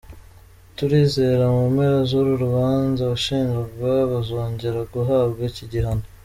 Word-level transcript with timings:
Turizera 0.77 1.45
mu 1.55 1.63
mpera 1.73 1.97
z’uru 2.09 2.31
rubanza 2.43 3.01
abashinjwa 3.05 3.91
bazongera 4.11 4.79
guhabwa 4.93 5.41
iki 5.51 5.65
gihano.” 5.71 6.05